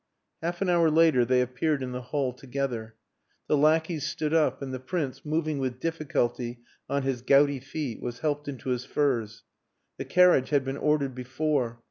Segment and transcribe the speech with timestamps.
[0.41, 2.95] Half an hour later they appeared in the hall together.
[3.45, 8.17] The lackeys stood up, and the Prince, moving with difficulty on his gouty feet, was
[8.21, 9.43] helped into his furs.
[9.99, 11.79] The carriage had been ordered before.